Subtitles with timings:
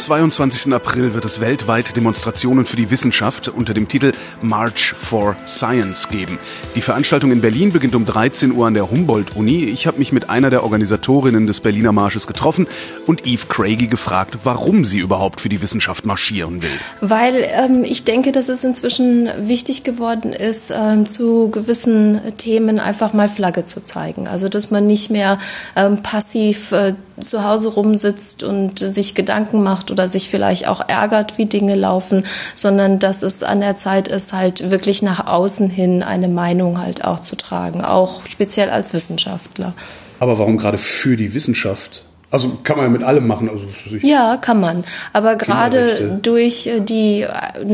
[0.00, 0.72] 22.
[0.72, 6.38] April wird es weltweit Demonstrationen für die Wissenschaft unter dem Titel March for Science geben.
[6.74, 9.64] Die Veranstaltung in Berlin beginnt um 13 Uhr an der Humboldt-Uni.
[9.64, 12.66] Ich habe mich mit einer der Organisatorinnen des Berliner Marsches getroffen
[13.06, 16.70] und Eve Craigie gefragt, warum sie überhaupt für die Wissenschaft marschieren will.
[17.02, 23.12] Weil ähm, ich denke, dass es inzwischen wichtig geworden ist, ähm, zu gewissen Themen einfach
[23.12, 24.28] mal Flagge zu zeigen.
[24.28, 25.38] Also dass man nicht mehr
[25.76, 31.38] ähm, passiv äh, zu Hause rumsitzt und sich Gedanken macht oder sich vielleicht auch ärgert,
[31.38, 36.02] wie Dinge laufen, sondern dass es an der Zeit ist, halt wirklich nach außen hin
[36.02, 39.74] eine Meinung halt auch zu tragen, auch speziell als Wissenschaftler.
[40.18, 42.04] Aber warum gerade für die Wissenschaft?
[42.32, 43.50] Also kann man ja mit allem machen.
[43.50, 43.66] Also
[44.02, 44.84] ja, kann man.
[45.12, 47.26] Aber gerade durch äh, die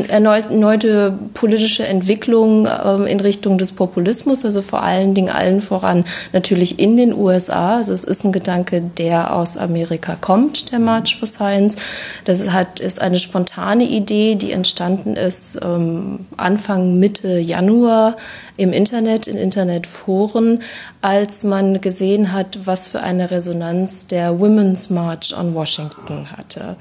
[0.08, 6.78] erneute politische Entwicklung ähm, in Richtung des Populismus, also vor allen Dingen allen voran natürlich
[6.78, 7.76] in den USA.
[7.76, 11.76] Also es ist ein Gedanke, der aus Amerika kommt, der March for Science.
[12.24, 18.16] Das hat, ist eine spontane Idee, die entstanden ist ähm, Anfang Mitte Januar
[18.56, 20.60] im Internet, in Internetforen,
[21.02, 26.76] als man gesehen hat, was für eine Resonanz der Women's March on Washington hatte.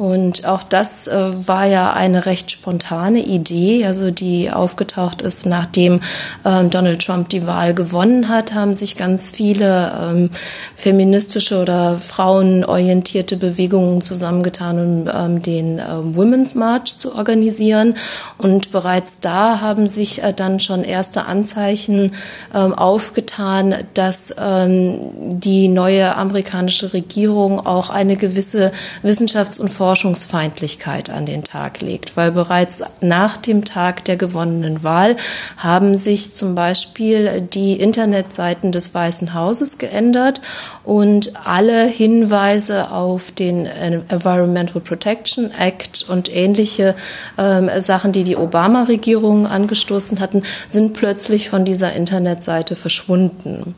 [0.00, 6.00] Und auch das äh, war ja eine recht spontane Idee, also die aufgetaucht ist, nachdem
[6.42, 10.30] ähm, Donald Trump die Wahl gewonnen hat, haben sich ganz viele ähm,
[10.74, 15.84] feministische oder frauenorientierte Bewegungen zusammengetan, um ähm, den äh,
[16.16, 17.92] Women's March zu organisieren.
[18.38, 22.12] Und bereits da haben sich äh, dann schon erste Anzeichen
[22.54, 28.72] ähm, aufgetan, dass ähm, die neue amerikanische Regierung auch eine gewisse
[29.02, 35.16] Wissenschafts- und Forschungsfeindlichkeit an den Tag legt, weil bereits nach dem Tag der gewonnenen Wahl
[35.56, 40.42] haben sich zum Beispiel die Internetseiten des Weißen Hauses geändert
[40.84, 46.94] und alle Hinweise auf den Environmental Protection Act und ähnliche
[47.36, 53.74] ähm, Sachen, die die Obama-Regierung angestoßen hatten, sind plötzlich von dieser Internetseite verschwunden.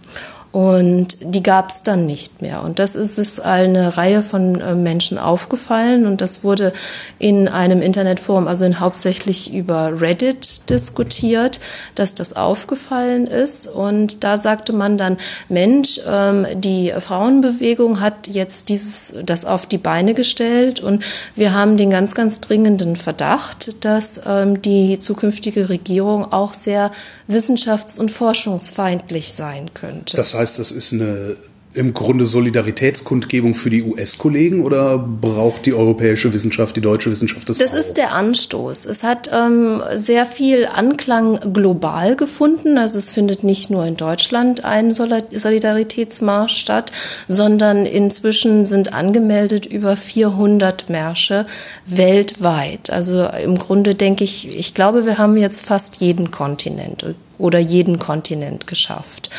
[0.52, 2.62] Und die gab es dann nicht mehr.
[2.62, 6.04] Und das ist es eine Reihe von äh, Menschen aufgefallen.
[6.04, 6.74] Und das wurde
[7.18, 11.58] in einem Internetforum, also in hauptsächlich über Reddit diskutiert,
[11.94, 13.66] dass das aufgefallen ist.
[13.66, 15.16] Und da sagte man dann,
[15.48, 20.80] Mensch, ähm, die Frauenbewegung hat jetzt dieses, das auf die Beine gestellt.
[20.80, 21.02] Und
[21.34, 26.90] wir haben den ganz, ganz dringenden Verdacht, dass ähm, die zukünftige Regierung auch sehr
[27.26, 30.18] wissenschafts- und forschungsfeindlich sein könnte.
[30.18, 31.36] Das heißt, das ist eine
[31.74, 37.58] im Grunde Solidaritätskundgebung für die US-Kollegen oder braucht die europäische Wissenschaft, die deutsche Wissenschaft das?
[37.58, 37.78] Das auch?
[37.78, 38.84] ist der Anstoß.
[38.84, 42.76] Es hat ähm, sehr viel Anklang global gefunden.
[42.76, 46.92] Also es findet nicht nur in Deutschland ein Solidaritätsmarsch statt,
[47.26, 51.46] sondern inzwischen sind angemeldet über 400 Märsche
[51.86, 52.90] weltweit.
[52.90, 57.02] Also im Grunde denke ich, ich glaube, wir haben jetzt fast jeden Kontinent
[57.38, 59.30] oder jeden Kontinent geschafft.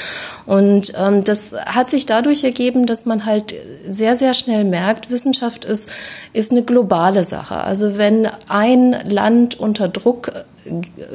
[0.46, 3.54] Und ähm, das hat sich dadurch ergeben, dass man halt
[3.88, 5.92] sehr, sehr schnell merkt, Wissenschaft ist,
[6.34, 7.56] ist eine globale Sache.
[7.58, 10.32] Also wenn ein Land unter Druck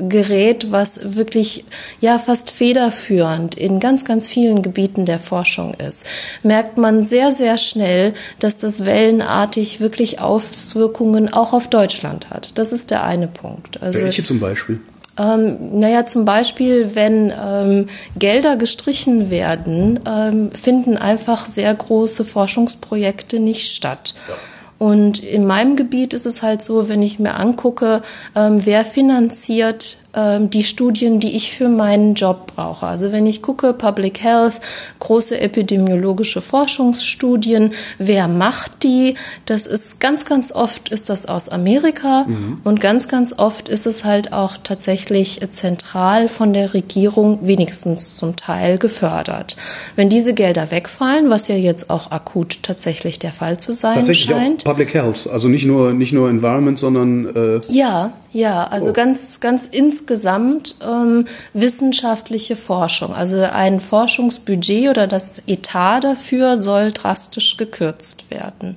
[0.09, 1.65] gerät, was wirklich
[2.01, 6.07] ja fast federführend in ganz, ganz vielen Gebieten der Forschung ist,
[6.43, 12.59] merkt man sehr, sehr schnell, dass das wellenartig wirklich Auswirkungen auch auf Deutschland hat.
[12.59, 13.83] Das ist der eine Punkt.
[13.83, 14.81] Also, Welche zum Beispiel?
[15.19, 17.87] Ähm, naja, zum Beispiel, wenn ähm,
[18.17, 24.15] Gelder gestrichen werden, ähm, finden einfach sehr große Forschungsprojekte nicht statt.
[24.29, 24.35] Ja.
[24.79, 28.01] Und in meinem Gebiet ist es halt so, wenn ich mir angucke,
[28.37, 32.87] ähm, wer finanziert ähm, die Studien, die ich für meinen Job brauche.
[32.87, 34.61] Also wenn ich gucke, Public Health,
[35.01, 39.15] große epidemiologische Forschungsstudien, wer macht die?
[39.45, 42.61] Das ist ganz, ganz oft ist das aus Amerika mhm.
[42.65, 48.37] und ganz, ganz oft ist es halt auch tatsächlich zentral von der Regierung wenigstens zum
[48.37, 49.57] Teil gefördert.
[49.95, 54.35] Wenn diese Gelder wegfallen, was ja jetzt auch akut tatsächlich der Fall zu sein tatsächlich
[54.35, 54.67] scheint.
[54.67, 58.93] Auch Public Health, also nicht nur nicht nur Environment, sondern äh ja, ja, also oh.
[58.93, 63.15] ganz, ganz insgesamt ähm, wissenschaftliche Forschung.
[63.15, 68.77] Also ein Forschungsbudget oder das Etat dafür soll drastisch gekürzt werden.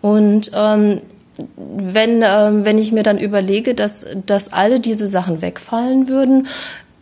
[0.00, 1.00] Und ähm,
[1.56, 6.46] wenn, äh, wenn ich mir dann überlege, dass, dass alle diese Sachen wegfallen würden,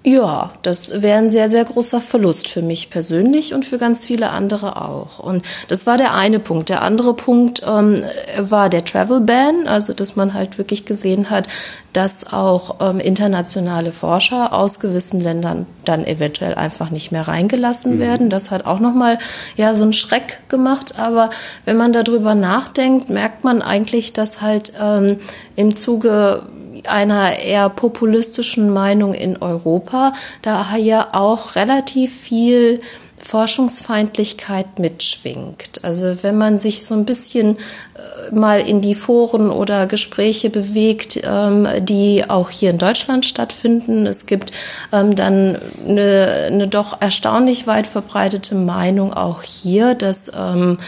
[0.02, 4.30] ja, das wäre ein sehr, sehr großer Verlust für mich persönlich und für ganz viele
[4.30, 5.18] andere auch.
[5.18, 6.70] Und das war der eine Punkt.
[6.70, 7.96] Der andere Punkt ähm,
[8.38, 11.48] war der Travel Ban, also dass man halt wirklich gesehen hat,
[11.92, 18.00] dass auch ähm, internationale Forscher aus gewissen Ländern dann eventuell einfach nicht mehr reingelassen mhm.
[18.00, 18.30] werden.
[18.30, 19.18] Das hat auch nochmal
[19.56, 20.98] ja so einen Schreck gemacht.
[20.98, 21.28] Aber
[21.66, 25.18] wenn man darüber nachdenkt, merkt man eigentlich, dass halt ähm,
[25.56, 26.44] im Zuge
[26.88, 30.12] einer eher populistischen Meinung in Europa,
[30.42, 32.80] da ja auch relativ viel
[33.20, 35.84] Forschungsfeindlichkeit mitschwingt.
[35.84, 41.20] Also wenn man sich so ein bisschen äh, mal in die Foren oder Gespräche bewegt,
[41.22, 44.52] ähm, die auch hier in Deutschland stattfinden, es gibt
[44.92, 50.78] ähm, dann eine, eine doch erstaunlich weit verbreitete Meinung auch hier, dass ähm,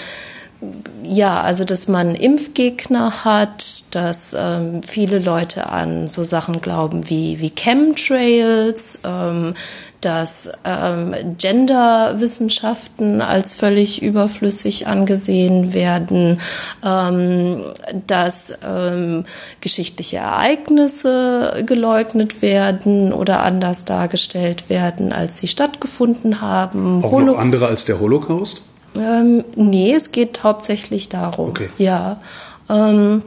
[1.03, 7.41] ja, also dass man Impfgegner hat, dass ähm, viele Leute an so Sachen glauben wie,
[7.41, 9.55] wie Chemtrails, ähm,
[10.01, 16.39] dass ähm, Genderwissenschaften als völlig überflüssig angesehen werden,
[16.85, 17.65] ähm,
[18.07, 19.25] dass ähm,
[19.61, 27.03] geschichtliche Ereignisse geleugnet werden oder anders dargestellt werden, als sie stattgefunden haben.
[27.05, 28.72] Auch Holo noch andere als der Holocaust?
[28.97, 31.51] Ähm, nee, es geht hauptsächlich darum.
[31.51, 31.71] Okay.
[31.79, 32.21] Ja.
[32.69, 33.23] Ähm,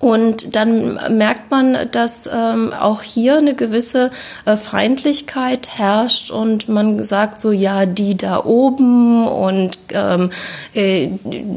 [0.00, 4.10] und dann merkt man, dass ähm, auch hier eine gewisse
[4.44, 10.30] äh, Feindlichkeit herrscht und man sagt so, ja, die da oben und ähm,
[10.74, 11.08] äh,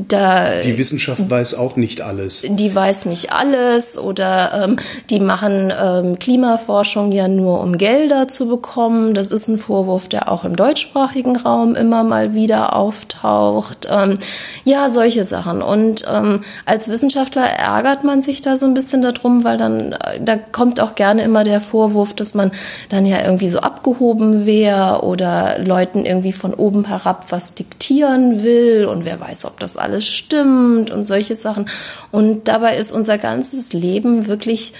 [0.08, 0.60] da.
[0.62, 2.44] Die Wissenschaft weiß auch nicht alles.
[2.48, 4.78] Die weiß nicht alles oder ähm,
[5.12, 9.14] die machen ähm, Klimaforschung ja nur, um Gelder zu bekommen.
[9.14, 13.88] Das ist ein Vorwurf, der auch im deutschsprachigen Raum immer mal wieder auftaucht.
[13.92, 14.18] Ähm,
[14.64, 15.62] ja, solche Sachen.
[15.62, 19.96] Und ähm, als Wissenschaftler ärgert man sich sich da so ein bisschen darum, weil dann,
[20.20, 22.52] da kommt auch gerne immer der Vorwurf, dass man
[22.90, 28.86] dann ja irgendwie so abgehoben wäre oder Leuten irgendwie von oben herab was diktieren will
[28.86, 31.66] und wer weiß, ob das alles stimmt und solche Sachen.
[32.12, 34.74] Und dabei ist unser ganzes Leben wirklich,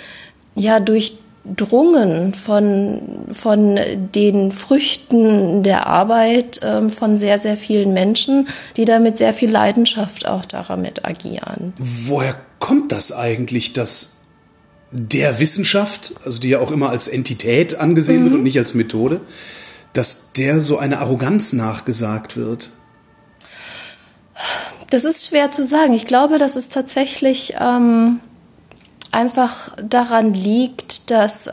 [0.56, 1.18] ja, durch
[1.56, 3.02] drungen von,
[3.32, 3.80] von
[4.14, 9.50] den Früchten der Arbeit äh, von sehr, sehr vielen Menschen, die da mit sehr viel
[9.50, 11.74] Leidenschaft auch damit agieren.
[11.80, 14.14] Woher kommt das eigentlich, dass
[14.92, 18.24] der Wissenschaft, also die ja auch immer als Entität angesehen mhm.
[18.26, 19.20] wird und nicht als Methode,
[19.92, 22.72] dass der so eine Arroganz nachgesagt wird?
[24.90, 25.94] Das ist schwer zu sagen.
[25.94, 28.20] Ich glaube, das ist tatsächlich ähm,
[29.12, 31.52] einfach daran liegt, dass äh,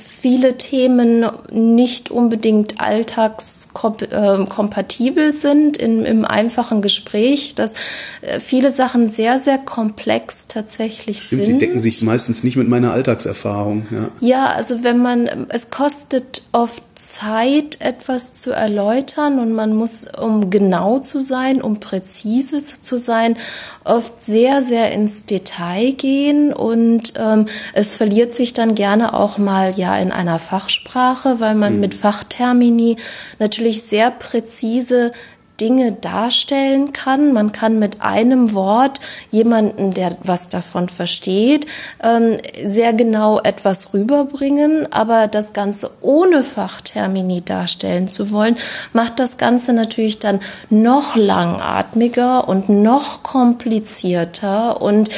[0.00, 7.74] viele Themen nicht unbedingt alltagskompatibel sind in, im einfachen Gespräch, dass
[8.22, 11.60] äh, viele Sachen sehr, sehr komplex tatsächlich Stimmt, sind.
[11.60, 13.86] Die decken sich meistens nicht mit meiner Alltagserfahrung.
[13.90, 14.08] Ja.
[14.20, 20.48] ja, also wenn man, es kostet oft Zeit, etwas zu erläutern und man muss, um
[20.48, 23.36] genau zu sein, um präzise zu sein,
[23.84, 29.72] oft sehr, sehr ins Detail gehen und ähm, es verliert sich dann gerne auch mal
[29.76, 31.80] ja in einer Fachsprache, weil man mhm.
[31.80, 32.96] mit Fachtermini
[33.38, 35.12] natürlich sehr präzise
[35.60, 37.32] Dinge darstellen kann.
[37.32, 39.00] Man kann mit einem Wort
[39.30, 41.66] jemanden, der was davon versteht,
[42.02, 48.56] ähm, sehr genau etwas rüberbringen, aber das Ganze ohne Fachtermini darstellen zu wollen,
[48.92, 55.08] macht das Ganze natürlich dann noch langatmiger und noch komplizierter und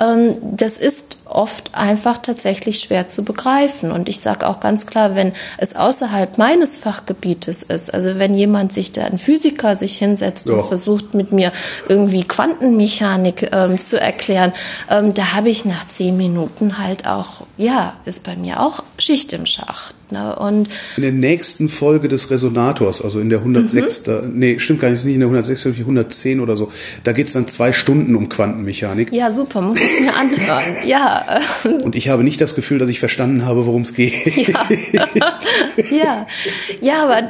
[0.00, 3.90] ähm, das ist oft einfach tatsächlich schwer zu begreifen.
[3.90, 8.72] Und ich sage auch ganz klar, wenn es außerhalb meines Fachgebietes ist, also wenn jemand
[8.72, 10.54] sich da, ein Physiker sich hinsetzt ja.
[10.54, 11.52] und versucht mit mir
[11.88, 14.52] irgendwie Quantenmechanik ähm, zu erklären,
[14.90, 19.32] ähm, da habe ich nach zehn Minuten halt auch, ja, ist bei mir auch Schicht
[19.32, 19.94] im Schacht.
[20.12, 20.36] Ne?
[20.36, 24.32] Und in der nächsten Folge des Resonators, also in der 106, mhm.
[24.34, 26.70] nee, stimmt gar nicht, nicht in der 106, sondern 110 oder so,
[27.04, 29.12] da geht es dann zwei Stunden um Quantenmechanik.
[29.12, 30.76] Ja, super, muss ich mir anhören.
[30.86, 31.40] ja.
[31.64, 34.46] Und ich habe nicht das Gefühl, dass ich verstanden habe, worum es geht.
[34.46, 34.66] ja.
[35.90, 36.26] ja.
[36.80, 37.22] Ja, aber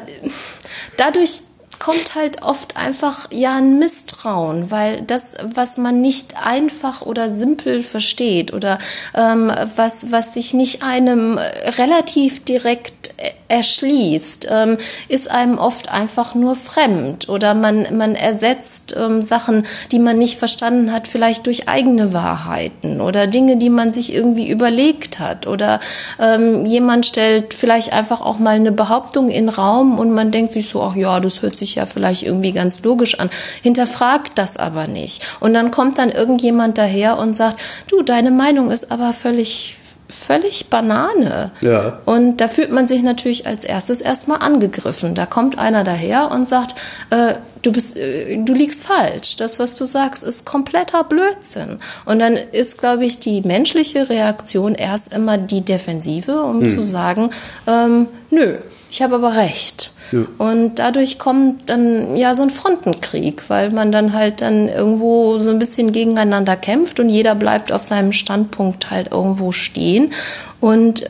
[0.97, 1.43] dadurch
[1.83, 7.83] kommt halt oft einfach ja ein Misstrauen, weil das, was man nicht einfach oder simpel
[7.83, 8.79] versteht oder
[9.17, 13.02] ähm, was, was sich nicht einem relativ direkt
[13.49, 17.29] erschließt, ähm, ist einem oft einfach nur fremd.
[17.29, 23.01] Oder man, man ersetzt ähm, Sachen, die man nicht verstanden hat, vielleicht durch eigene Wahrheiten
[23.01, 25.47] oder Dinge, die man sich irgendwie überlegt hat.
[25.47, 25.81] Oder
[26.19, 30.69] ähm, jemand stellt vielleicht einfach auch mal eine Behauptung in Raum und man denkt sich
[30.69, 33.29] so, ach ja, das hört sich ja vielleicht irgendwie ganz logisch an,
[33.63, 35.25] hinterfragt das aber nicht.
[35.41, 39.77] Und dann kommt dann irgendjemand daher und sagt, du, deine Meinung ist aber völlig
[40.13, 41.51] völlig Banane.
[41.61, 42.01] Ja.
[42.05, 45.15] Und da fühlt man sich natürlich als erstes erstmal angegriffen.
[45.15, 46.75] Da kommt einer daher und sagt,
[47.11, 49.37] äh, du bist, äh, du liegst falsch.
[49.37, 51.79] Das, was du sagst, ist kompletter Blödsinn.
[52.05, 56.69] Und dann ist, glaube ich, die menschliche Reaktion erst immer die Defensive, um hm.
[56.69, 57.31] zu sagen,
[57.67, 58.59] ähm, nö,
[58.93, 59.95] ich habe aber recht.
[60.13, 60.27] Ja.
[60.37, 65.49] Und dadurch kommt dann ja so ein Frontenkrieg, weil man dann halt dann irgendwo so
[65.49, 70.13] ein bisschen gegeneinander kämpft und jeder bleibt auf seinem Standpunkt halt irgendwo stehen.
[70.61, 71.07] Und äh,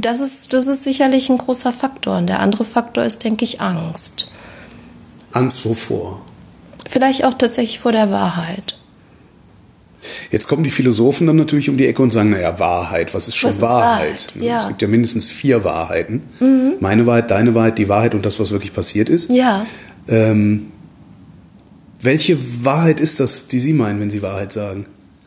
[0.00, 2.16] das ist, das ist sicherlich ein großer Faktor.
[2.16, 4.28] Und der andere Faktor ist, denke ich, Angst.
[5.32, 6.22] Angst wovor?
[6.88, 8.75] Vielleicht auch tatsächlich vor der Wahrheit.
[10.30, 13.36] Jetzt kommen die Philosophen dann natürlich um die Ecke und sagen, naja, Wahrheit, was ist
[13.36, 14.14] schon was Wahrheit?
[14.14, 14.48] Ist Wahrheit?
[14.48, 14.60] Ja.
[14.60, 16.22] Es gibt ja mindestens vier Wahrheiten.
[16.40, 16.74] Mhm.
[16.80, 19.30] Meine Wahrheit, deine Wahrheit, die Wahrheit und das, was wirklich passiert ist.
[19.30, 19.66] Ja.
[20.08, 20.72] Ähm,
[22.00, 24.86] welche Wahrheit ist das, die Sie meinen, wenn Sie Wahrheit sagen?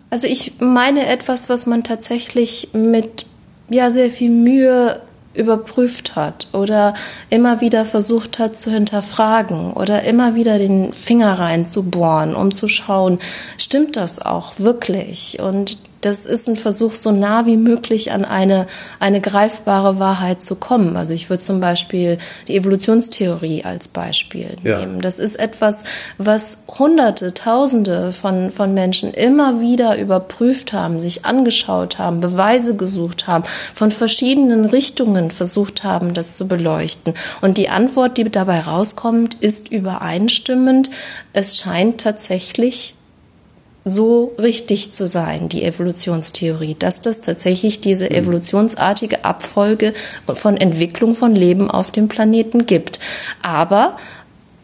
[0.10, 3.26] Also ich meine etwas, was man tatsächlich mit
[3.70, 5.02] ja sehr viel Mühe
[5.34, 6.94] überprüft hat oder
[7.30, 13.20] immer wieder versucht hat zu hinterfragen oder immer wieder den Finger reinzubohren, um zu schauen,
[13.58, 15.40] stimmt das auch wirklich?
[15.40, 18.68] Und das ist ein Versuch, so nah wie möglich an eine,
[19.00, 20.96] eine greifbare Wahrheit zu kommen.
[20.96, 24.80] Also ich würde zum Beispiel die Evolutionstheorie als Beispiel ja.
[24.80, 25.02] nehmen.
[25.02, 25.84] Das ist etwas,
[26.18, 33.28] was Hunderte, Tausende von, von Menschen immer wieder überprüft haben, sich angeschaut haben, Beweise gesucht
[33.28, 37.14] haben, von verschiedenen Richtungen versucht haben, das zu beleuchten.
[37.42, 40.90] Und die Antwort, die dabei rauskommt, ist übereinstimmend.
[41.34, 42.96] Es scheint tatsächlich
[43.86, 48.16] so richtig zu sein, die Evolutionstheorie, dass das tatsächlich diese mhm.
[48.16, 49.94] evolutionsartige Abfolge
[50.34, 53.00] von Entwicklung von Leben auf dem Planeten gibt.
[53.42, 53.96] Aber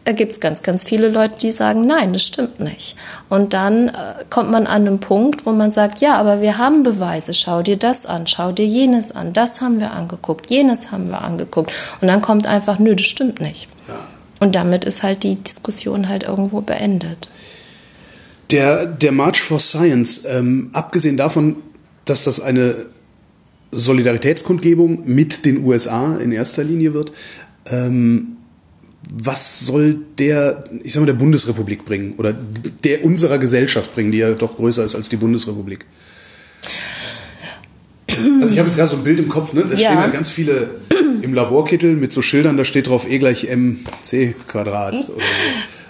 [0.06, 2.96] da gibt es ganz, ganz viele Leute, die sagen, nein, das stimmt nicht.
[3.28, 3.92] Und dann äh,
[4.30, 7.76] kommt man an einen Punkt, wo man sagt, ja, aber wir haben Beweise, schau dir
[7.76, 11.72] das an, schau dir jenes an, das haben wir angeguckt, jenes haben wir angeguckt.
[12.00, 13.66] Und dann kommt einfach, nö, das stimmt nicht.
[13.88, 13.94] Ja.
[14.38, 17.28] Und damit ist halt die Diskussion halt irgendwo beendet.
[18.50, 21.56] Der, der March for Science, ähm, abgesehen davon,
[22.04, 22.86] dass das eine
[23.72, 27.12] Solidaritätskundgebung mit den USA in erster Linie wird,
[27.70, 28.36] ähm,
[29.12, 32.34] was soll der, ich sag mal, der Bundesrepublik bringen oder
[32.84, 35.84] der unserer Gesellschaft bringen, die ja doch größer ist als die Bundesrepublik?
[38.40, 39.62] Also ich habe jetzt gerade so ein Bild im Kopf, ne?
[39.62, 39.90] Da ja.
[39.90, 40.70] stehen halt ganz viele
[41.22, 45.16] im Laborkittel mit so Schildern, da steht drauf E gleich mc Quadrat oder so.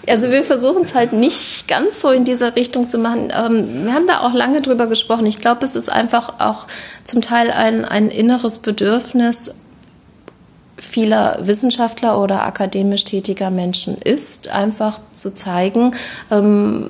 [0.07, 3.31] Also wir versuchen es halt nicht ganz so in dieser Richtung zu machen.
[3.35, 5.25] Ähm, wir haben da auch lange drüber gesprochen.
[5.25, 6.67] Ich glaube, es ist einfach auch
[7.03, 9.51] zum Teil ein, ein inneres Bedürfnis,
[10.87, 15.91] vieler Wissenschaftler oder akademisch tätiger Menschen ist, einfach zu zeigen,
[16.31, 16.89] ähm,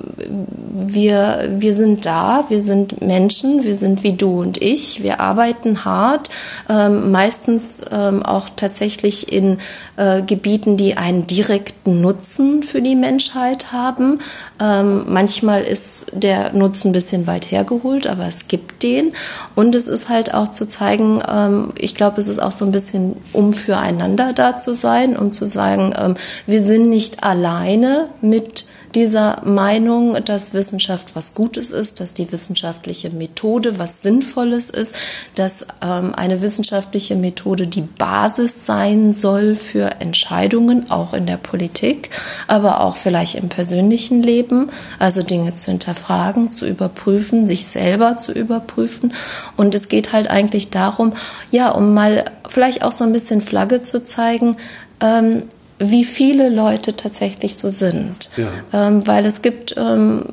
[0.80, 5.84] wir, wir sind da, wir sind Menschen, wir sind wie du und ich, wir arbeiten
[5.84, 6.30] hart,
[6.68, 9.58] ähm, meistens ähm, auch tatsächlich in
[9.96, 14.20] äh, Gebieten, die einen direkten Nutzen für die Menschheit haben.
[14.60, 19.12] Ähm, manchmal ist der Nutzen ein bisschen weit hergeholt, aber es gibt den.
[19.54, 22.72] Und es ist halt auch zu zeigen, ähm, ich glaube, es ist auch so ein
[22.72, 26.14] bisschen um für füreinander da zu sein und zu sagen, ähm,
[26.46, 33.10] wir sind nicht alleine mit dieser Meinung, dass Wissenschaft was Gutes ist, dass die wissenschaftliche
[33.10, 34.94] Methode was Sinnvolles ist,
[35.34, 42.10] dass ähm, eine wissenschaftliche Methode die Basis sein soll für Entscheidungen, auch in der Politik,
[42.46, 48.32] aber auch vielleicht im persönlichen Leben, also Dinge zu hinterfragen, zu überprüfen, sich selber zu
[48.32, 49.12] überprüfen.
[49.56, 51.12] Und es geht halt eigentlich darum,
[51.50, 54.56] ja, um mal vielleicht auch so ein bisschen Flagge zu zeigen,
[55.00, 55.42] ähm,
[55.78, 58.30] wie viele Leute tatsächlich so sind.
[58.36, 58.88] Ja.
[58.88, 60.24] Ähm, weil es gibt, ähm,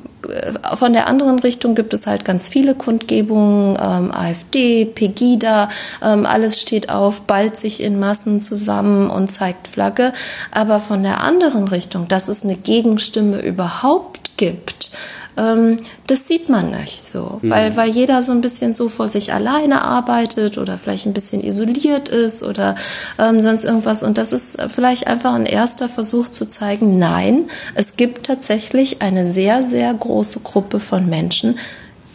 [0.74, 5.68] von der anderen Richtung gibt es halt ganz viele Kundgebungen, ähm, AfD, Pegida,
[6.02, 10.12] ähm, alles steht auf, ballt sich in Massen zusammen und zeigt Flagge.
[10.50, 14.90] Aber von der anderen Richtung, dass es eine Gegenstimme überhaupt gibt,
[15.36, 15.76] ähm,
[16.06, 17.50] das sieht man nicht so, mhm.
[17.50, 21.42] weil, weil jeder so ein bisschen so vor sich alleine arbeitet oder vielleicht ein bisschen
[21.42, 22.74] isoliert ist oder
[23.18, 24.02] ähm, sonst irgendwas.
[24.02, 29.30] Und das ist vielleicht einfach ein erster Versuch zu zeigen, nein, es gibt tatsächlich eine
[29.30, 31.58] sehr, sehr große Gruppe von Menschen,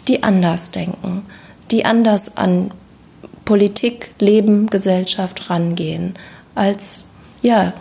[0.08, 1.24] die anders denken,
[1.70, 2.72] die anders an
[3.46, 6.16] Politik, Leben, Gesellschaft rangehen,
[6.56, 7.06] als
[7.42, 7.74] ja,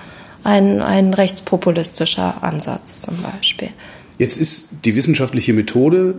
[0.43, 3.71] ein, ein rechtspopulistischer Ansatz zum Beispiel.
[4.21, 6.15] Jetzt ist die wissenschaftliche Methode,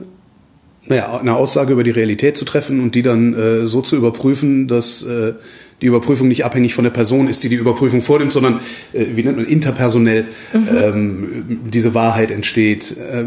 [0.87, 4.67] naja, eine Aussage über die Realität zu treffen und die dann äh, so zu überprüfen,
[4.67, 5.33] dass äh,
[5.83, 8.59] die Überprüfung nicht abhängig von der Person ist, die die Überprüfung vornimmt, sondern,
[8.93, 10.67] äh, wie nennt man, interpersonell mhm.
[10.75, 12.97] ähm, diese Wahrheit entsteht.
[12.97, 13.25] Äh,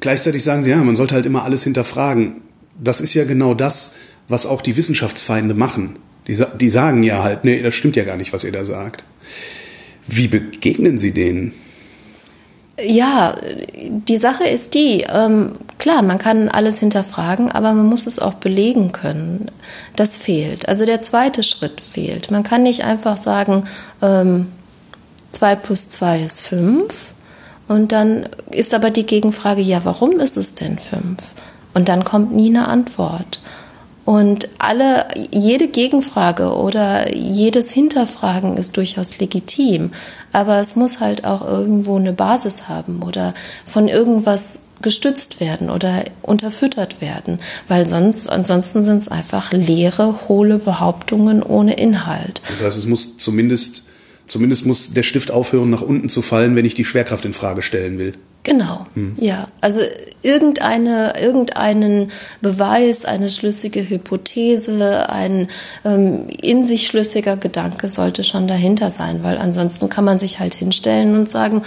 [0.00, 2.38] gleichzeitig sagen sie, ja, man sollte halt immer alles hinterfragen.
[2.82, 3.94] Das ist ja genau das,
[4.26, 6.00] was auch die Wissenschaftsfeinde machen.
[6.26, 9.04] Die, die sagen ja halt, nee, das stimmt ja gar nicht, was ihr da sagt.
[10.08, 11.52] Wie begegnen Sie denen?
[12.78, 13.36] Ja,
[13.76, 18.34] die Sache ist die, ähm, klar, man kann alles hinterfragen, aber man muss es auch
[18.34, 19.50] belegen können.
[19.94, 20.68] Das fehlt.
[20.68, 22.30] Also der zweite Schritt fehlt.
[22.30, 23.64] Man kann nicht einfach sagen,
[24.00, 24.46] ähm,
[25.32, 27.14] 2 plus 2 ist 5.
[27.68, 31.34] Und dann ist aber die Gegenfrage, ja, warum ist es denn 5?
[31.74, 33.40] Und dann kommt nie eine Antwort.
[34.04, 39.92] Und alle, jede Gegenfrage oder jedes Hinterfragen ist durchaus legitim.
[40.32, 43.32] Aber es muss halt auch irgendwo eine Basis haben oder
[43.64, 50.58] von irgendwas gestützt werden oder unterfüttert werden, weil sonst ansonsten sind es einfach leere, hohle
[50.58, 52.42] Behauptungen ohne Inhalt.
[52.48, 53.84] Das heißt, es muss zumindest
[54.26, 57.62] zumindest muss der Stift aufhören, nach unten zu fallen, wenn ich die Schwerkraft in Frage
[57.62, 58.14] stellen will.
[58.44, 59.14] Genau, hm.
[59.18, 59.48] ja.
[59.60, 59.80] Also
[60.22, 65.48] irgendeine, irgendeinen Beweis, eine schlüssige Hypothese, ein
[65.84, 70.54] ähm, in sich schlüssiger Gedanke sollte schon dahinter sein, weil ansonsten kann man sich halt
[70.54, 71.62] hinstellen und sagen,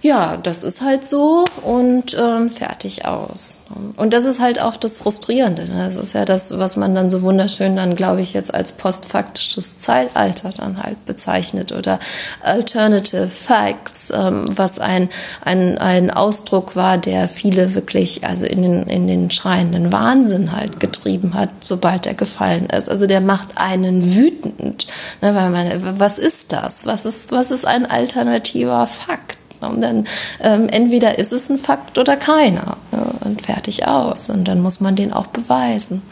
[0.00, 3.62] ja, das ist halt so und ähm, fertig aus.
[3.96, 5.64] Und das ist halt auch das Frustrierende.
[5.64, 5.88] Ne?
[5.88, 9.80] Das ist ja das, was man dann so wunderschön dann, glaube ich, jetzt als postfaktisches
[9.80, 11.98] Zeitalter dann halt bezeichnet oder
[12.42, 15.08] Alternative Facts, ähm, was ein,
[15.44, 20.78] ein, ein Ausdruck war, der viele wirklich also in den, in den schreienden Wahnsinn halt
[20.78, 22.88] getrieben hat, sobald er gefallen ist.
[22.88, 24.86] Also der macht einen wütend.
[25.20, 25.34] Ne?
[25.34, 26.86] Weil man, was ist das?
[26.86, 29.38] Was ist, was ist ein alternativer Fakt?
[29.60, 30.06] Und dann
[30.40, 32.76] ähm, entweder ist es ein Fakt oder keiner.
[32.92, 34.30] Ja, und fertig aus.
[34.30, 36.02] Und dann muss man den auch beweisen.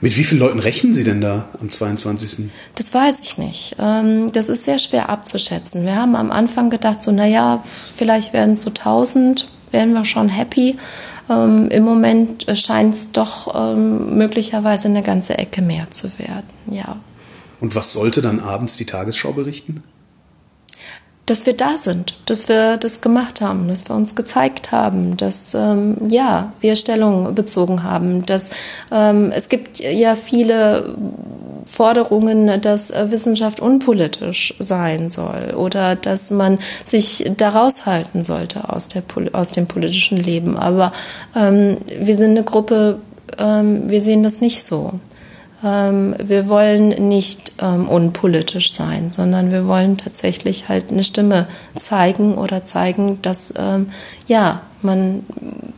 [0.00, 2.50] Mit wie vielen Leuten rechnen Sie denn da am 22.?
[2.74, 3.76] Das weiß ich nicht.
[3.78, 5.84] Ähm, das ist sehr schwer abzuschätzen.
[5.84, 7.62] Wir haben am Anfang gedacht, so, naja,
[7.94, 10.78] vielleicht werden es so 1000, wären wir schon happy.
[11.28, 16.96] Ähm, Im Moment scheint es doch ähm, möglicherweise eine ganze Ecke mehr zu werden, ja.
[17.60, 19.82] Und was sollte dann abends die Tagesschau berichten?
[21.30, 25.54] Dass wir da sind, dass wir das gemacht haben, dass wir uns gezeigt haben, dass
[25.54, 28.50] ähm, ja wir Stellung bezogen haben, dass
[28.90, 30.96] ähm, es gibt ja viele
[31.66, 38.88] Forderungen, dass äh, Wissenschaft unpolitisch sein soll oder dass man sich daraus halten sollte aus,
[38.88, 40.56] der, aus dem politischen Leben.
[40.56, 40.92] Aber
[41.36, 42.98] ähm, wir sind eine Gruppe,
[43.38, 44.94] ähm, wir sehen das nicht so.
[45.62, 51.46] Ähm, wir wollen nicht ähm, unpolitisch sein, sondern wir wollen tatsächlich halt eine Stimme
[51.76, 53.90] zeigen oder zeigen, dass ähm,
[54.26, 55.24] ja man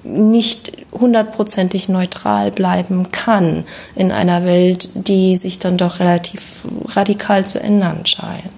[0.04, 3.64] nicht hundertprozentig neutral bleiben kann
[3.96, 8.52] in einer Welt, die sich dann doch relativ radikal zu ändern scheint.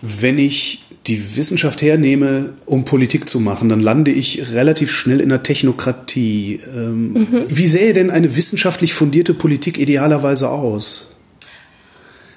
[0.00, 5.30] Wenn ich die Wissenschaft hernehme, um Politik zu machen, dann lande ich relativ schnell in
[5.30, 6.60] der Technokratie.
[6.74, 7.44] Ähm, mhm.
[7.48, 11.08] Wie sähe denn eine wissenschaftlich fundierte Politik idealerweise aus?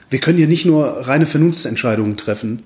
[0.09, 2.63] Wir können ja nicht nur reine Vernunftsentscheidungen treffen.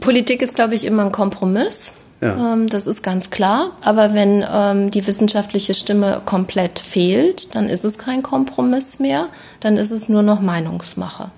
[0.00, 1.94] Politik ist, glaube ich, immer ein Kompromiss.
[2.20, 2.54] Ja.
[2.54, 3.72] Ähm, das ist ganz klar.
[3.82, 9.28] Aber wenn ähm, die wissenschaftliche Stimme komplett fehlt, dann ist es kein Kompromiss mehr.
[9.60, 11.30] Dann ist es nur noch Meinungsmache.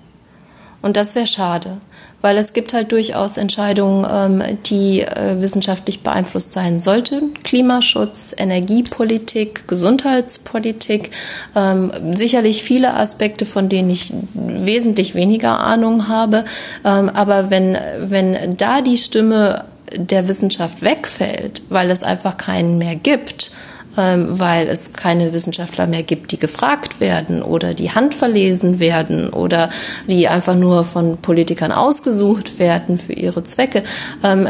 [0.81, 1.81] Und das wäre schade
[2.21, 7.33] weil es gibt halt durchaus Entscheidungen, ähm, die äh, wissenschaftlich beeinflusst sein sollten.
[7.43, 11.11] Klimaschutz, Energiepolitik, Gesundheitspolitik,
[11.55, 16.45] ähm, sicherlich viele Aspekte, von denen ich wesentlich weniger Ahnung habe.
[16.83, 19.65] Ähm, aber wenn, wenn da die Stimme
[19.95, 23.51] der Wissenschaft wegfällt, weil es einfach keinen mehr gibt,
[23.99, 29.69] weil es keine Wissenschaftler mehr gibt, die gefragt werden oder die handverlesen werden oder
[30.07, 33.83] die einfach nur von Politikern ausgesucht werden für ihre Zwecke,
[34.23, 34.47] ähm,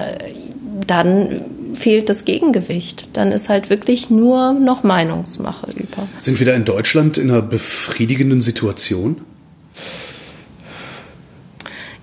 [0.87, 1.41] dann
[1.73, 3.17] fehlt das Gegengewicht.
[3.17, 6.07] Dann ist halt wirklich nur noch Meinungsmache über.
[6.19, 9.21] Sind wir da in Deutschland in einer befriedigenden Situation?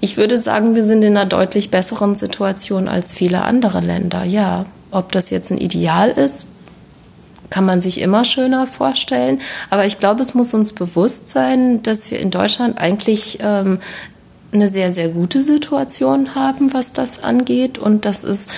[0.00, 4.66] Ich würde sagen, wir sind in einer deutlich besseren Situation als viele andere Länder, ja.
[4.90, 6.46] Ob das jetzt ein Ideal ist,
[7.50, 9.40] kann man sich immer schöner vorstellen.
[9.70, 13.78] Aber ich glaube, es muss uns bewusst sein, dass wir in Deutschland eigentlich ähm,
[14.52, 17.78] eine sehr, sehr gute Situation haben, was das angeht.
[17.78, 18.48] Und dass es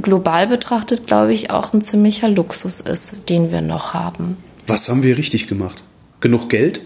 [0.00, 4.36] global betrachtet, glaube ich, auch ein ziemlicher Luxus ist, den wir noch haben.
[4.66, 5.82] Was haben wir richtig gemacht?
[6.20, 6.80] genug Geld?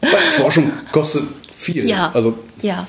[0.36, 1.86] Forschung kostet viel.
[1.86, 2.86] Ja, also ja.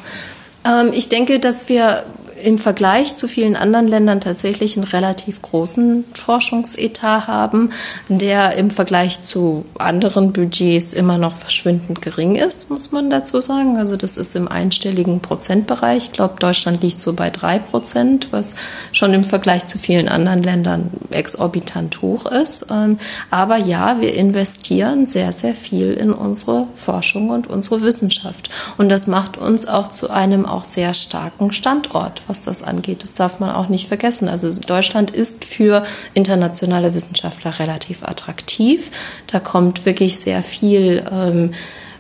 [0.65, 2.05] Ähm, ich denke, dass wir
[2.43, 7.71] im Vergleich zu vielen anderen Ländern tatsächlich einen relativ großen Forschungsetat haben,
[8.10, 13.78] der im Vergleich zu anderen Budgets immer noch verschwindend gering ist, muss man dazu sagen.
[13.78, 16.06] Also das ist im einstelligen Prozentbereich.
[16.06, 18.56] Ich glaube, Deutschland liegt so bei drei Prozent, was
[18.91, 22.67] schon im Vergleich zu vielen anderen Ländern exorbitant hoch ist.
[22.69, 22.97] Ähm,
[23.30, 28.50] aber ja, wir investieren sehr, sehr viel in unsere Forschung und unsere Wissenschaft.
[28.78, 33.03] Und das macht uns auch zu einem auch sehr starken Standort was das angeht.
[33.03, 34.27] Das darf man auch nicht vergessen.
[34.27, 38.91] Also Deutschland ist für internationale Wissenschaftler relativ attraktiv.
[39.27, 41.51] Da kommt wirklich sehr viel ähm,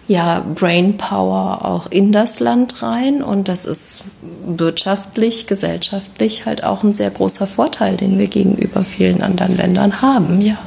[0.07, 4.05] ja, Brainpower auch in das Land rein und das ist
[4.45, 10.41] wirtschaftlich, gesellschaftlich halt auch ein sehr großer Vorteil, den wir gegenüber vielen anderen Ländern haben,
[10.41, 10.57] ja.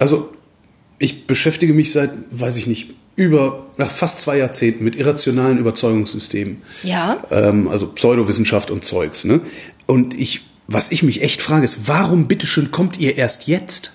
[0.00, 0.32] Also
[0.98, 2.90] ich beschäftige mich seit, weiß ich nicht,
[3.20, 6.62] über nach fast zwei Jahrzehnten mit irrationalen Überzeugungssystemen.
[6.82, 7.22] Ja.
[7.30, 9.24] Ähm, also Pseudowissenschaft und Zeugs.
[9.24, 9.42] Ne?
[9.86, 13.92] Und ich, was ich mich echt frage, ist, warum bitteschön kommt ihr erst jetzt?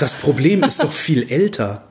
[0.00, 1.85] Das Problem ist doch viel älter.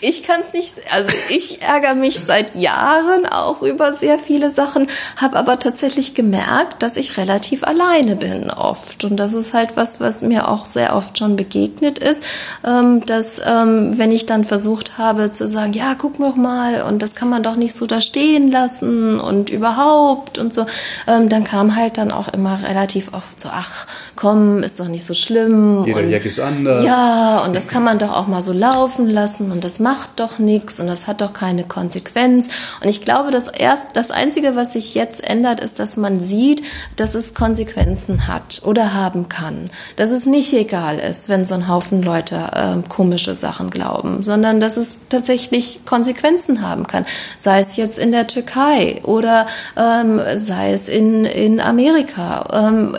[0.00, 4.86] Ich kann es nicht, also ich ärgere mich seit Jahren auch über sehr viele Sachen,
[5.16, 9.04] habe aber tatsächlich gemerkt, dass ich relativ alleine bin oft.
[9.04, 12.22] Und das ist halt was, was mir auch sehr oft schon begegnet ist,
[12.64, 17.02] ähm, dass ähm, wenn ich dann versucht habe zu sagen, ja, guck noch mal, und
[17.02, 20.66] das kann man doch nicht so da stehen lassen und überhaupt und so,
[21.06, 25.04] ähm, dann kam halt dann auch immer relativ oft so, ach, komm, ist doch nicht
[25.04, 25.84] so schlimm.
[25.84, 26.84] Jeder und, Jack ist anders.
[26.84, 30.38] Ja, und das kann man doch auch mal so laufen lassen und das macht doch
[30.38, 32.48] nichts und das hat doch keine Konsequenz.
[32.82, 36.62] Und ich glaube, dass erst das Einzige, was sich jetzt ändert, ist, dass man sieht,
[36.96, 39.70] dass es Konsequenzen hat oder haben kann.
[39.96, 44.60] Dass es nicht egal ist, wenn so ein Haufen Leute äh, komische Sachen glauben, sondern
[44.60, 47.04] dass es tatsächlich Konsequenzen haben kann.
[47.38, 52.46] Sei es jetzt in der Türkei oder ähm, sei es in, in Amerika.
[52.52, 52.96] Ähm,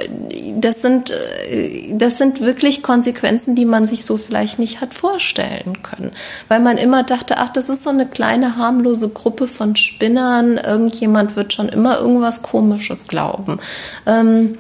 [0.58, 1.12] das, sind,
[1.50, 6.12] äh, das sind wirklich Konsequenzen, die man sich so vielleicht nicht hat vorstellen können
[6.48, 11.36] weil man immer dachte, ach, das ist so eine kleine harmlose Gruppe von Spinnern, irgendjemand
[11.36, 13.60] wird schon immer irgendwas Komisches glauben.
[14.06, 14.56] Ähm,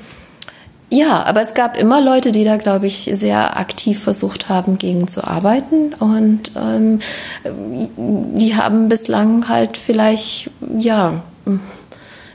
[0.92, 5.08] ja, aber es gab immer Leute, die da, glaube ich, sehr aktiv versucht haben, gegen
[5.08, 5.94] zu arbeiten.
[5.94, 7.00] Und ähm,
[7.46, 11.22] die haben bislang halt vielleicht, ja,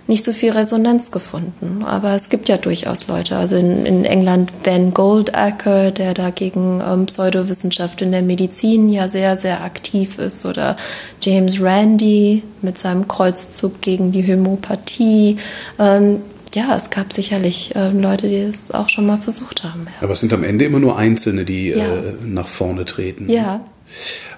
[0.07, 1.83] nicht so viel Resonanz gefunden.
[1.85, 3.37] Aber es gibt ja durchaus Leute.
[3.37, 9.09] Also in, in England Ben Goldacker, der da gegen ähm, Pseudowissenschaft in der Medizin ja
[9.09, 10.45] sehr, sehr aktiv ist.
[10.45, 10.77] Oder
[11.23, 15.37] James Randi mit seinem Kreuzzug gegen die Homöopathie.
[15.79, 16.21] Ähm,
[16.55, 19.87] ja, es gab sicherlich äh, Leute, die es auch schon mal versucht haben.
[19.87, 20.03] Ja.
[20.03, 21.77] Aber es sind am Ende immer nur Einzelne, die ja.
[21.77, 23.29] äh, nach vorne treten.
[23.29, 23.64] Ja.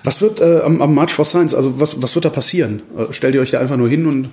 [0.02, 2.82] Was wird äh, am, am March for Science, also was, was wird da passieren?
[2.96, 4.28] Äh, stellt ihr euch da einfach nur hin und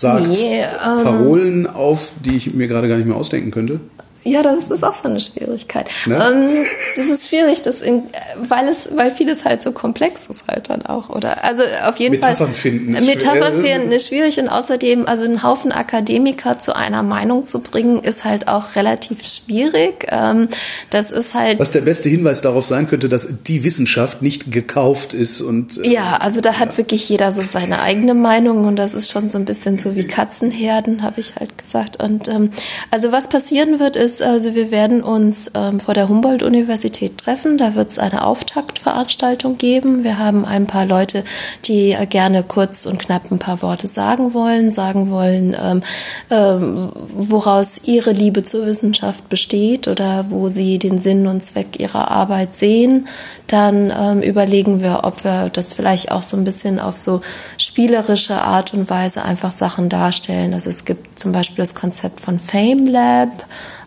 [0.00, 3.80] sagt nee, ähm, Parolen auf, die ich mir gerade gar nicht mehr ausdenken könnte?
[4.24, 5.88] Ja, das ist auch so eine Schwierigkeit.
[6.06, 6.14] Ne?
[6.14, 8.02] Ähm, das ist schwierig, das in,
[8.48, 11.44] weil es, weil vieles halt so komplex ist halt dann auch, oder?
[11.44, 12.54] Also auf jeden Metaphern Fall.
[12.54, 13.78] Finden ist Metaphern schwer.
[13.78, 18.24] finden ist schwierig und außerdem, also einen Haufen Akademiker zu einer Meinung zu bringen, ist
[18.24, 20.06] halt auch relativ schwierig.
[20.10, 20.48] Ähm,
[20.90, 21.58] das ist halt.
[21.58, 25.78] Was der beste Hinweis darauf sein könnte, dass die Wissenschaft nicht gekauft ist und.
[25.84, 26.78] Äh, ja, also da hat ja.
[26.78, 30.04] wirklich jeder so seine eigene Meinung und das ist schon so ein bisschen so wie
[30.04, 32.02] Katzenherden, habe ich halt gesagt.
[32.02, 32.50] Und ähm,
[32.90, 37.58] also was passieren wird, ist, also wir werden uns ähm, vor der Humboldt-Universität treffen.
[37.58, 40.04] Da wird es eine Auftaktveranstaltung geben.
[40.04, 41.24] Wir haben ein paar Leute,
[41.64, 45.82] die äh, gerne kurz und knapp ein paar Worte sagen wollen, sagen wollen, ähm,
[46.30, 52.10] ähm, woraus ihre Liebe zur Wissenschaft besteht oder wo sie den Sinn und Zweck ihrer
[52.10, 53.08] Arbeit sehen.
[53.46, 57.22] Dann ähm, überlegen wir, ob wir das vielleicht auch so ein bisschen auf so
[57.56, 60.54] spielerische Art und Weise einfach Sachen darstellen.
[60.54, 63.30] Also es gibt zum Beispiel das Konzept von Fame Lab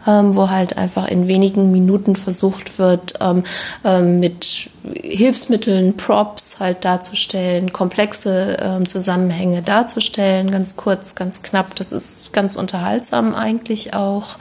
[0.07, 3.43] ähm, wo halt einfach in wenigen Minuten versucht wird, ähm,
[3.83, 11.75] ähm, mit Hilfsmitteln, Props halt darzustellen, komplexe ähm, Zusammenhänge darzustellen, ganz kurz, ganz knapp.
[11.75, 14.35] Das ist ganz unterhaltsam eigentlich auch.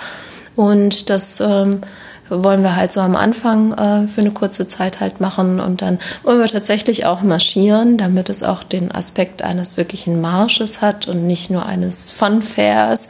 [0.57, 1.83] Und das ähm,
[2.30, 5.98] wollen wir halt so am Anfang äh, für eine kurze Zeit halt machen und dann
[6.22, 11.26] wollen wir tatsächlich auch marschieren, damit es auch den Aspekt eines wirklichen Marsches hat und
[11.26, 13.08] nicht nur eines Funfairs.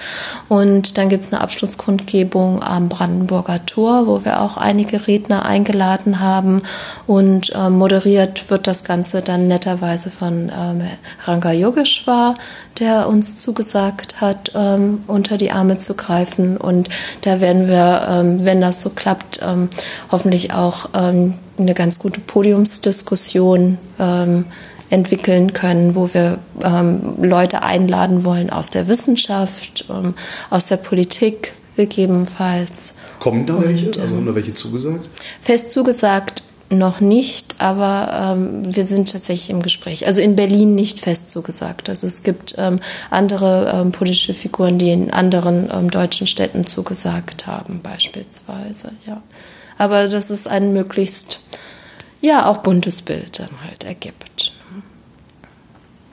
[0.49, 6.63] Und dann gibt's eine Abschlusskundgebung am Brandenburger Tor, wo wir auch einige Redner eingeladen haben
[7.07, 10.83] und äh, moderiert wird das Ganze dann netterweise von ähm,
[11.25, 12.35] Ranga Yogeshwar,
[12.79, 16.57] der uns zugesagt hat, ähm, unter die Arme zu greifen.
[16.57, 16.89] Und
[17.23, 19.69] da werden wir, ähm, wenn das so klappt, klappt, ähm,
[20.11, 24.45] hoffentlich auch ähm, eine ganz gute Podiumsdiskussion ähm,
[24.89, 30.15] entwickeln können, wo wir ähm, Leute einladen wollen aus der Wissenschaft, ähm,
[30.49, 32.97] aus der Politik gegebenenfalls.
[33.19, 33.87] Kommen da welche?
[33.87, 35.09] Und, also haben da welche zugesagt?
[35.41, 40.07] Fest zugesagt noch nicht, aber ähm, wir sind tatsächlich im Gespräch.
[40.07, 41.89] Also in Berlin nicht fest zugesagt.
[41.89, 42.79] Also es gibt ähm,
[43.11, 48.93] andere ähm, politische Figuren, die in anderen ähm, deutschen Städten zugesagt haben, beispielsweise.
[49.07, 49.23] Ja,
[49.79, 51.41] aber dass es ein möglichst
[52.21, 54.53] ja auch buntes Bild dann halt ergibt.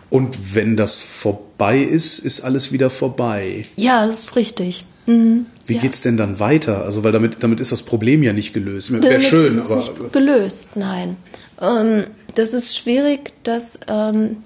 [0.10, 3.66] Und wenn das vorbei ist, ist alles wieder vorbei.
[3.76, 4.86] Ja, das ist richtig.
[5.08, 5.48] Mhm.
[5.66, 5.82] Wie ja.
[5.82, 6.86] geht's denn dann weiter?
[6.86, 8.92] Also, weil damit, damit ist das Problem ja nicht gelöst.
[8.92, 9.78] Wäre schön, ist aber.
[9.78, 11.18] Nicht gelöst, nein.
[11.60, 12.04] Ähm,
[12.36, 14.38] das ist schwierig, das ähm,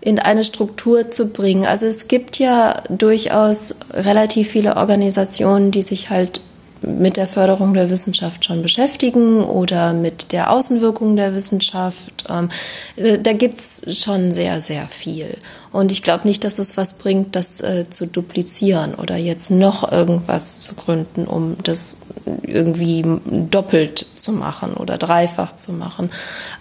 [0.00, 1.64] in eine Struktur zu bringen.
[1.64, 6.40] Also es gibt ja durchaus relativ viele Organisationen, die sich halt
[6.86, 12.24] mit der Förderung der Wissenschaft schon beschäftigen oder mit der Außenwirkung der Wissenschaft.
[12.28, 12.48] Ähm,
[12.96, 15.36] da gibt's schon sehr, sehr viel.
[15.72, 19.90] Und ich glaube nicht, dass es was bringt, das äh, zu duplizieren oder jetzt noch
[19.90, 21.98] irgendwas zu gründen, um das
[22.42, 23.04] irgendwie
[23.50, 26.10] doppelt zu machen oder dreifach zu machen.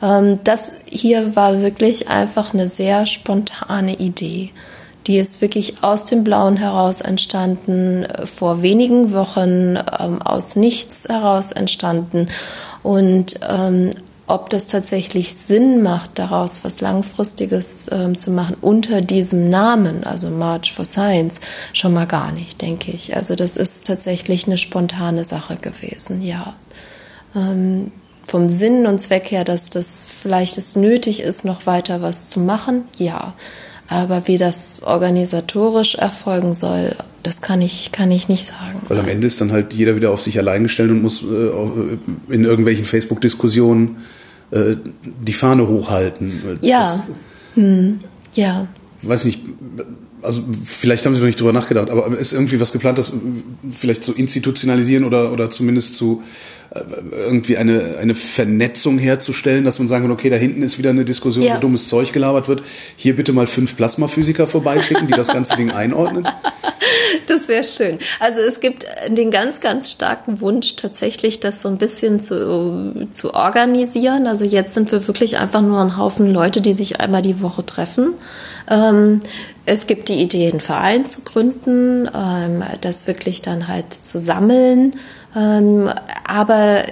[0.01, 4.51] Ähm, das hier war wirklich einfach eine sehr spontane Idee.
[5.08, 11.52] Die ist wirklich aus dem Blauen heraus entstanden, vor wenigen Wochen ähm, aus nichts heraus
[11.52, 12.28] entstanden.
[12.84, 13.92] Und ähm,
[14.26, 20.30] ob das tatsächlich Sinn macht, daraus was Langfristiges ähm, zu machen unter diesem Namen, also
[20.30, 21.42] March for Science,
[21.74, 23.16] schon mal gar nicht, denke ich.
[23.16, 26.56] Also das ist tatsächlich eine spontane Sache gewesen, ja.
[27.36, 27.92] Ähm,
[28.26, 32.39] vom Sinn und Zweck her, dass das vielleicht es nötig ist, noch weiter was zu
[32.39, 33.34] machen, ja.
[33.93, 38.82] Aber wie das organisatorisch erfolgen soll, das kann ich, kann ich nicht sagen.
[38.88, 42.34] Weil am Ende ist dann halt jeder wieder auf sich allein gestellt und muss äh,
[42.34, 43.97] in irgendwelchen Facebook-Diskussionen
[44.49, 46.58] äh, die Fahne hochhalten.
[46.62, 46.79] Ja.
[46.79, 47.03] Das,
[47.53, 47.99] hm.
[48.34, 48.67] Ja.
[49.03, 49.41] Weiß nicht,
[50.23, 53.13] also vielleicht haben Sie noch nicht drüber nachgedacht, aber ist irgendwie was geplant, das
[53.69, 56.23] vielleicht zu institutionalisieren oder, oder zumindest zu
[57.12, 61.05] irgendwie eine, eine Vernetzung herzustellen, dass man sagen kann, okay, da hinten ist wieder eine
[61.05, 61.55] Diskussion, ja.
[61.55, 62.63] wo dummes Zeug gelabert wird.
[62.95, 66.27] Hier bitte mal fünf Plasmaphysiker vorbeischicken, die das ganze Ding einordnen.
[67.27, 67.99] Das wäre schön.
[68.19, 73.33] Also es gibt den ganz, ganz starken Wunsch tatsächlich, das so ein bisschen zu, zu
[73.33, 74.27] organisieren.
[74.27, 77.65] Also jetzt sind wir wirklich einfach nur ein Haufen Leute, die sich einmal die Woche
[77.65, 78.15] treffen.
[78.69, 79.21] Ähm,
[79.65, 84.93] es gibt die Idee, einen Verein zu gründen, ähm, das wirklich dann halt zu sammeln
[85.36, 85.89] ähm,
[86.27, 86.83] aber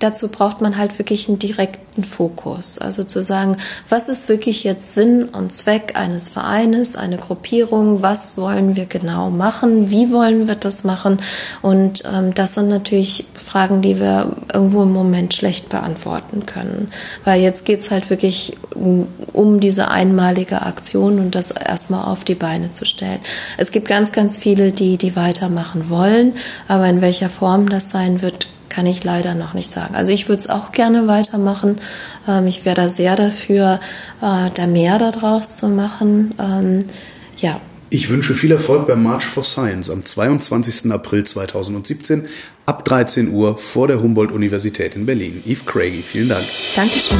[0.00, 2.78] dazu braucht man halt wirklich einen direkten Fokus.
[2.78, 3.56] Also zu sagen,
[3.88, 9.30] was ist wirklich jetzt Sinn und Zweck eines Vereines, eine Gruppierung, was wollen wir genau
[9.30, 11.18] machen, wie wollen wir das machen.
[11.60, 16.90] Und ähm, das sind natürlich Fragen, die wir irgendwo im Moment schlecht beantworten können.
[17.24, 22.34] Weil jetzt geht's halt wirklich um, um diese einmalige Aktion und das erstmal auf die
[22.34, 23.20] Beine zu stellen.
[23.58, 26.32] Es gibt ganz, ganz viele, die, die weitermachen wollen,
[26.68, 29.94] aber in welcher Form das sein wird, kann ich leider noch nicht sagen.
[29.94, 31.76] Also ich würde es auch gerne weitermachen.
[32.26, 33.80] Ähm, ich wäre da sehr dafür,
[34.22, 36.34] äh, da mehr daraus zu machen.
[36.38, 36.84] Ähm,
[37.36, 37.60] ja.
[37.90, 40.92] Ich wünsche viel Erfolg beim March for Science am 22.
[40.92, 42.26] April 2017
[42.64, 45.42] ab 13 Uhr vor der Humboldt-Universität in Berlin.
[45.44, 46.44] Eve Craigie, vielen Dank.
[46.76, 47.18] Dankeschön.